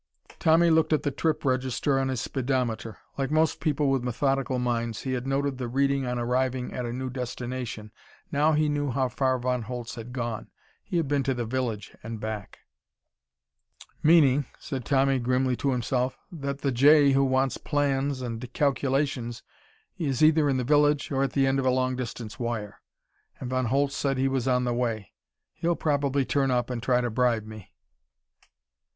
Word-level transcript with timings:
Tommy 0.39 0.71
looked 0.71 0.93
at 0.93 1.03
the 1.03 1.11
trip 1.11 1.45
register 1.45 1.99
on 1.99 2.07
his 2.07 2.19
speedometer. 2.19 2.97
Like 3.19 3.29
most 3.29 3.59
people 3.59 3.91
with 3.91 4.03
methodical 4.03 4.57
minds, 4.57 5.01
he 5.03 5.13
had 5.13 5.27
noted 5.27 5.59
the 5.59 5.67
reading 5.67 6.07
on 6.07 6.17
arriving 6.17 6.73
at 6.73 6.87
a 6.87 6.91
new 6.91 7.11
destination. 7.11 7.91
Now 8.31 8.53
he 8.53 8.67
knew 8.67 8.89
how 8.89 9.09
far 9.09 9.37
Von 9.37 9.61
Holtz 9.61 9.93
had 9.93 10.11
gone. 10.11 10.49
He 10.83 10.97
had 10.97 11.07
been 11.07 11.21
to 11.21 11.35
the 11.35 11.45
village 11.45 11.95
and 12.01 12.19
back. 12.19 12.61
"Meaning," 14.01 14.47
said 14.57 14.85
Tommy 14.85 15.19
grimly 15.19 15.55
to 15.57 15.69
himself, 15.71 16.17
"that 16.31 16.61
the 16.61 16.71
J 16.71 17.11
who 17.11 17.23
wants 17.23 17.57
plans 17.57 18.23
and 18.23 18.51
calculations 18.53 19.43
is 19.99 20.23
either 20.23 20.49
in 20.49 20.57
the 20.57 20.63
village 20.63 21.11
or 21.11 21.21
at 21.21 21.33
the 21.33 21.45
end 21.45 21.59
of 21.59 21.65
a 21.67 21.69
long 21.69 21.95
distance 21.95 22.39
wire. 22.39 22.81
And 23.39 23.51
Von 23.51 23.65
Holtz 23.65 23.95
said 23.97 24.17
he 24.17 24.27
was 24.27 24.47
on 24.47 24.63
the 24.63 24.73
way. 24.73 25.11
He'll 25.53 25.75
probably 25.75 26.25
turn 26.25 26.49
up 26.49 26.71
and 26.71 26.81
try 26.81 27.01
to 27.01 27.11
bribe 27.11 27.45
me." 27.45 27.71